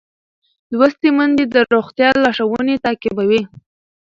[0.77, 3.41] لوستې میندې د روغتیا لارښوونې تعقیبوي.